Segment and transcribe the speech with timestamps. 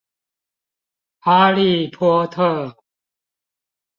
[1.19, 2.75] 哈利波特